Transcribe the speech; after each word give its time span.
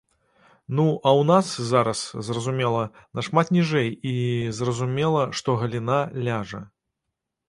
Ну, 0.77 0.83
а 1.07 1.09
ў 1.19 1.21
нас 1.31 1.49
зараз, 1.71 1.99
зразумела, 2.29 2.81
нашмат 3.19 3.51
ніжэй 3.57 3.89
і, 4.13 4.15
зразумела, 4.61 5.21
што 5.41 5.55
галіна 5.61 5.99
ляжа. 6.29 6.63